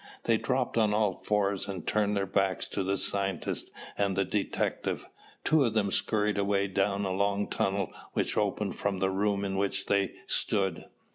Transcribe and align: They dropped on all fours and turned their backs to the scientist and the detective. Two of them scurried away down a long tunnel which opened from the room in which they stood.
They 0.23 0.37
dropped 0.37 0.79
on 0.79 0.95
all 0.95 1.13
fours 1.13 1.67
and 1.67 1.85
turned 1.85 2.17
their 2.17 2.25
backs 2.25 2.67
to 2.69 2.81
the 2.81 2.97
scientist 2.97 3.69
and 3.95 4.15
the 4.15 4.25
detective. 4.25 5.07
Two 5.43 5.63
of 5.63 5.75
them 5.75 5.91
scurried 5.91 6.39
away 6.39 6.69
down 6.69 7.05
a 7.05 7.13
long 7.13 7.47
tunnel 7.47 7.93
which 8.13 8.35
opened 8.35 8.75
from 8.77 8.97
the 8.97 9.11
room 9.11 9.45
in 9.45 9.57
which 9.57 9.85
they 9.85 10.15
stood. 10.25 10.85